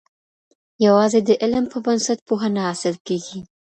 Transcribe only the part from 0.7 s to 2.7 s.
یوازي د علم په بنسټ پوهه نه